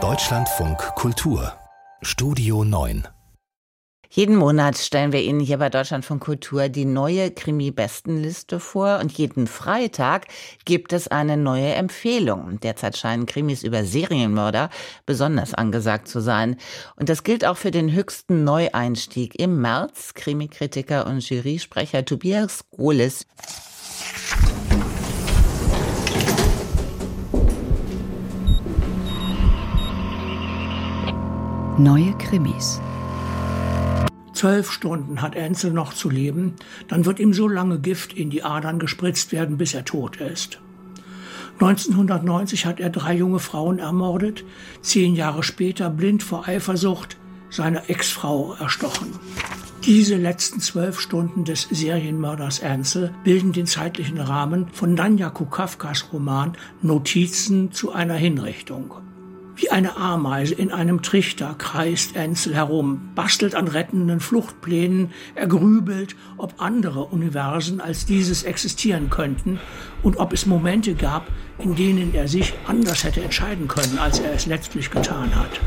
Deutschlandfunk 0.00 0.78
Kultur 0.94 1.52
Studio 2.00 2.62
9 2.62 3.08
jeden 4.10 4.36
Monat 4.36 4.78
stellen 4.78 5.12
wir 5.12 5.20
Ihnen 5.20 5.40
hier 5.40 5.58
bei 5.58 5.68
Deutschlandfunk 5.68 6.22
Kultur 6.22 6.68
die 6.68 6.84
neue 6.86 7.30
Krimi-Bestenliste 7.30 8.58
vor 8.58 9.00
und 9.00 9.12
jeden 9.12 9.46
Freitag 9.46 10.28
gibt 10.64 10.92
es 10.94 11.08
eine 11.08 11.36
neue 11.36 11.74
Empfehlung. 11.74 12.58
Derzeit 12.60 12.96
scheinen 12.96 13.26
Krimis 13.26 13.64
über 13.64 13.84
Serienmörder 13.84 14.70
besonders 15.04 15.52
angesagt 15.52 16.08
zu 16.08 16.20
sein. 16.20 16.56
Und 16.96 17.10
das 17.10 17.22
gilt 17.22 17.44
auch 17.44 17.58
für 17.58 17.70
den 17.70 17.92
höchsten 17.92 18.44
Neueinstieg 18.44 19.38
im 19.38 19.60
März. 19.60 20.14
Krimikritiker 20.14 21.06
und 21.06 21.28
Jurysprecher 21.28 22.04
Tobias 22.04 22.64
Gohlis 22.70 23.26
Neue 31.78 32.12
Krimis. 32.18 32.80
Zwölf 34.32 34.72
Stunden 34.72 35.22
hat 35.22 35.36
Ansel 35.36 35.72
noch 35.72 35.94
zu 35.94 36.10
leben, 36.10 36.54
dann 36.88 37.04
wird 37.04 37.20
ihm 37.20 37.32
so 37.32 37.46
lange 37.46 37.78
Gift 37.78 38.12
in 38.12 38.30
die 38.30 38.42
Adern 38.42 38.80
gespritzt 38.80 39.30
werden, 39.30 39.58
bis 39.58 39.74
er 39.74 39.84
tot 39.84 40.16
ist. 40.16 40.58
1990 41.60 42.66
hat 42.66 42.80
er 42.80 42.90
drei 42.90 43.14
junge 43.14 43.38
Frauen 43.38 43.78
ermordet, 43.78 44.44
zehn 44.82 45.14
Jahre 45.14 45.44
später 45.44 45.88
blind 45.88 46.24
vor 46.24 46.48
Eifersucht 46.48 47.16
seine 47.48 47.88
Ex-Frau 47.88 48.54
erstochen. 48.54 49.12
Diese 49.84 50.16
letzten 50.16 50.58
zwölf 50.58 50.98
Stunden 50.98 51.44
des 51.44 51.68
Serienmörders 51.70 52.60
Ansel 52.60 53.14
bilden 53.22 53.52
den 53.52 53.66
zeitlichen 53.66 54.18
Rahmen 54.18 54.66
von 54.72 54.96
Danja 54.96 55.30
Kukawkas 55.30 56.12
Roman 56.12 56.56
Notizen 56.82 57.70
zu 57.70 57.92
einer 57.92 58.16
Hinrichtung. 58.16 58.94
Wie 59.60 59.72
eine 59.72 59.96
Ameise 59.96 60.54
in 60.54 60.70
einem 60.70 61.02
Trichter 61.02 61.56
kreist 61.58 62.16
Ansel 62.16 62.54
herum, 62.54 63.10
bastelt 63.16 63.56
an 63.56 63.66
rettenden 63.66 64.20
Fluchtplänen, 64.20 65.10
er 65.34 65.48
grübelt, 65.48 66.14
ob 66.36 66.62
andere 66.62 67.06
Universen 67.06 67.80
als 67.80 68.06
dieses 68.06 68.44
existieren 68.44 69.10
könnten 69.10 69.58
und 70.04 70.18
ob 70.18 70.32
es 70.32 70.46
Momente 70.46 70.94
gab, 70.94 71.26
in 71.58 71.74
denen 71.74 72.14
er 72.14 72.28
sich 72.28 72.54
anders 72.68 73.02
hätte 73.02 73.20
entscheiden 73.20 73.66
können, 73.66 73.98
als 73.98 74.20
er 74.20 74.32
es 74.32 74.46
letztlich 74.46 74.92
getan 74.92 75.34
hat. 75.34 75.60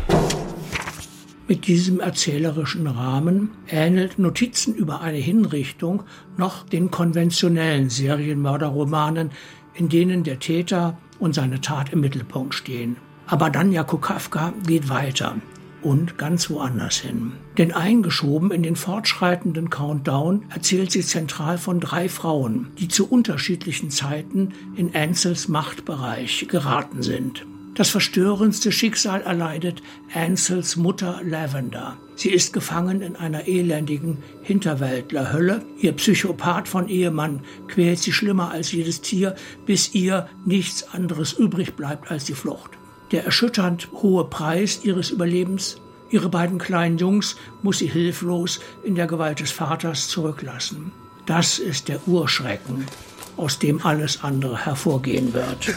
Mit 1.49 1.67
diesem 1.67 1.99
erzählerischen 1.99 2.87
Rahmen 2.87 3.49
ähnelt 3.67 4.19
Notizen 4.19 4.73
über 4.73 5.01
eine 5.01 5.17
Hinrichtung 5.17 6.03
noch 6.37 6.63
den 6.63 6.91
konventionellen 6.91 7.89
Serienmörderromanen, 7.89 9.31
in 9.73 9.89
denen 9.89 10.23
der 10.23 10.39
Täter 10.39 10.97
und 11.19 11.35
seine 11.35 11.59
Tat 11.59 11.91
im 11.91 11.99
Mittelpunkt 11.99 12.55
stehen. 12.55 12.95
Aber 13.31 13.49
dann 13.49 13.71
Kafka 14.01 14.53
geht 14.67 14.89
weiter 14.89 15.37
und 15.81 16.17
ganz 16.17 16.49
woanders 16.49 16.97
hin. 16.97 17.31
Denn 17.57 17.71
eingeschoben 17.71 18.51
in 18.51 18.61
den 18.61 18.75
fortschreitenden 18.75 19.69
Countdown 19.69 20.43
erzählt 20.53 20.91
sie 20.91 21.01
zentral 21.01 21.57
von 21.57 21.79
drei 21.79 22.09
Frauen, 22.09 22.67
die 22.77 22.89
zu 22.89 23.09
unterschiedlichen 23.09 23.89
Zeiten 23.89 24.49
in 24.75 24.93
Ansels 24.93 25.47
Machtbereich 25.47 26.47
geraten 26.49 27.03
sind. 27.03 27.45
Das 27.73 27.89
verstörendste 27.89 28.73
Schicksal 28.73 29.21
erleidet 29.21 29.81
Ansels 30.13 30.75
Mutter 30.75 31.21
Lavender. 31.23 31.95
Sie 32.15 32.31
ist 32.31 32.51
gefangen 32.51 33.01
in 33.01 33.15
einer 33.15 33.47
elendigen 33.47 34.17
Hinterwäldlerhölle. 34.41 35.63
Ihr 35.79 35.93
Psychopath 35.93 36.67
von 36.67 36.89
Ehemann 36.89 37.43
quält 37.69 37.99
sie 37.99 38.11
schlimmer 38.11 38.51
als 38.51 38.73
jedes 38.73 38.99
Tier, 38.99 39.35
bis 39.65 39.95
ihr 39.95 40.27
nichts 40.45 40.93
anderes 40.93 41.31
übrig 41.31 41.75
bleibt 41.75 42.11
als 42.11 42.25
die 42.25 42.33
Flucht 42.33 42.71
der 43.11 43.25
erschütternd 43.25 43.89
hohe 43.93 44.25
Preis 44.25 44.81
ihres 44.83 45.09
Überlebens. 45.09 45.77
Ihre 46.09 46.29
beiden 46.29 46.57
kleinen 46.57 46.97
Jungs 46.97 47.35
muss 47.61 47.79
sie 47.79 47.87
hilflos 47.87 48.59
in 48.83 48.95
der 48.95 49.07
Gewalt 49.07 49.39
des 49.39 49.51
Vaters 49.51 50.07
zurücklassen. 50.07 50.91
Das 51.25 51.59
ist 51.59 51.87
der 51.87 52.05
Urschrecken, 52.07 52.85
aus 53.37 53.59
dem 53.59 53.85
alles 53.85 54.23
andere 54.23 54.65
hervorgehen 54.65 55.33
wird. 55.33 55.73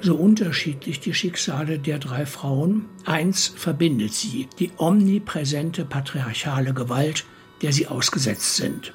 So 0.00 0.14
unterschiedlich 0.14 1.00
die 1.00 1.14
Schicksale 1.14 1.78
der 1.78 1.98
drei 1.98 2.26
Frauen, 2.26 2.84
eins 3.04 3.52
verbindet 3.56 4.14
sie, 4.14 4.48
die 4.58 4.70
omnipräsente 4.76 5.84
patriarchale 5.84 6.72
Gewalt, 6.74 7.24
der 7.62 7.72
sie 7.72 7.88
ausgesetzt 7.88 8.56
sind. 8.56 8.92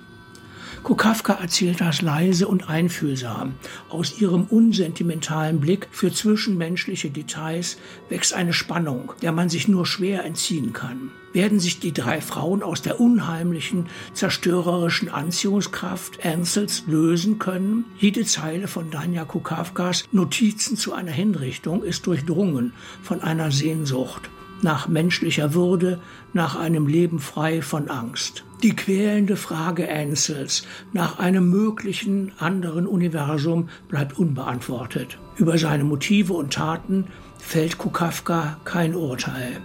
Kukawka 0.83 1.33
erzählt 1.33 1.79
das 1.79 2.01
leise 2.01 2.47
und 2.47 2.67
einfühlsam. 2.69 3.53
Aus 3.89 4.19
ihrem 4.19 4.45
unsentimentalen 4.45 5.59
Blick 5.59 5.87
für 5.91 6.11
zwischenmenschliche 6.11 7.11
Details 7.11 7.77
wächst 8.09 8.33
eine 8.33 8.51
Spannung, 8.51 9.13
der 9.21 9.31
man 9.31 9.47
sich 9.47 9.67
nur 9.67 9.85
schwer 9.85 10.25
entziehen 10.25 10.73
kann. 10.73 11.11
Werden 11.33 11.59
sich 11.59 11.79
die 11.79 11.93
drei 11.93 12.19
Frauen 12.19 12.63
aus 12.63 12.81
der 12.81 12.99
unheimlichen, 12.99 13.85
zerstörerischen 14.13 15.09
Anziehungskraft 15.09 16.25
Ansels 16.25 16.83
lösen 16.87 17.37
können? 17.37 17.85
Jede 17.99 18.25
Zeile 18.25 18.67
von 18.67 18.89
Danja 18.89 19.23
Kukawkas 19.23 20.05
Notizen 20.11 20.77
zu 20.77 20.93
einer 20.93 21.11
Hinrichtung 21.11 21.83
ist 21.83 22.07
durchdrungen 22.07 22.73
von 23.03 23.21
einer 23.21 23.51
Sehnsucht 23.51 24.29
nach 24.63 24.87
menschlicher 24.87 25.53
Würde, 25.53 25.99
nach 26.33 26.55
einem 26.55 26.87
Leben 26.87 27.19
frei 27.19 27.61
von 27.61 27.89
Angst. 27.89 28.43
Die 28.63 28.75
quälende 28.75 29.37
Frage 29.37 29.91
Ansels 29.91 30.67
nach 30.93 31.17
einem 31.17 31.49
möglichen 31.49 32.31
anderen 32.37 32.85
Universum 32.85 33.69
bleibt 33.87 34.19
unbeantwortet. 34.19 35.17
Über 35.35 35.57
seine 35.57 35.83
Motive 35.83 36.33
und 36.33 36.53
Taten 36.53 37.07
fällt 37.39 37.79
Kukawka 37.79 38.57
kein 38.63 38.93
Urteil. 38.93 39.59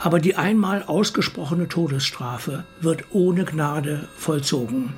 Aber 0.00 0.18
die 0.18 0.34
einmal 0.34 0.82
ausgesprochene 0.82 1.68
Todesstrafe 1.68 2.64
wird 2.80 3.04
ohne 3.12 3.44
Gnade 3.44 4.08
vollzogen. 4.16 4.92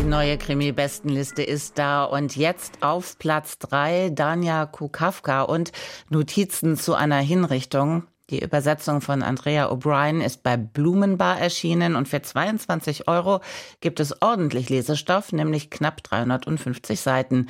Die 0.00 0.08
neue 0.08 0.38
Krimi-Bestenliste 0.38 1.42
ist 1.42 1.76
da 1.76 2.04
und 2.04 2.34
jetzt 2.34 2.82
auf 2.82 3.18
Platz 3.18 3.58
3 3.58 4.08
Danja 4.14 4.64
Kukawka 4.64 5.42
und 5.42 5.70
Notizen 6.08 6.78
zu 6.78 6.94
einer 6.94 7.18
Hinrichtung. 7.18 8.04
Die 8.30 8.42
Übersetzung 8.42 9.00
von 9.00 9.22
Andrea 9.22 9.70
O'Brien 9.70 10.22
ist 10.22 10.42
bei 10.42 10.58
Blumenbar 10.58 11.40
erschienen 11.40 11.96
und 11.96 12.08
für 12.08 12.20
22 12.20 13.08
Euro 13.08 13.40
gibt 13.80 14.00
es 14.00 14.20
ordentlich 14.20 14.68
Lesestoff, 14.68 15.32
nämlich 15.32 15.70
knapp 15.70 16.02
350 16.02 17.00
Seiten. 17.00 17.46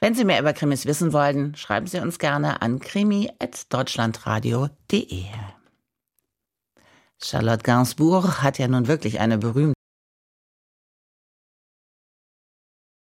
Wenn 0.00 0.14
Sie 0.14 0.24
mehr 0.24 0.40
über 0.40 0.54
Krimis 0.54 0.86
wissen 0.86 1.12
wollen, 1.12 1.54
schreiben 1.56 1.86
Sie 1.86 1.98
uns 1.98 2.18
gerne 2.18 2.62
an 2.62 2.78
krimi.deutschlandradio.de. 2.78 5.24
Charlotte 7.22 7.62
Gainsbourg 7.62 8.42
hat 8.42 8.58
ja 8.58 8.66
nun 8.68 8.86
wirklich 8.86 9.20
eine 9.20 9.36
berühmte 9.38 9.73